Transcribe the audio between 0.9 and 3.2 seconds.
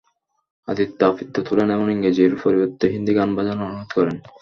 আপত্তি তোলেন এবং ইংরেজির পরিবর্তে হিন্দি